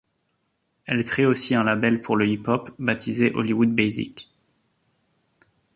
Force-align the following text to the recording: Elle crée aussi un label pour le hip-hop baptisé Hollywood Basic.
Elle 0.87 1.05
crée 1.05 1.27
aussi 1.27 1.53
un 1.53 1.63
label 1.63 2.01
pour 2.01 2.15
le 2.17 2.25
hip-hop 2.27 2.71
baptisé 2.79 3.31
Hollywood 3.35 3.69
Basic. 3.69 4.31